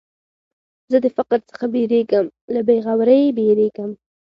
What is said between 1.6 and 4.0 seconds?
بېرېږم، له بېغورۍ بېرېږم.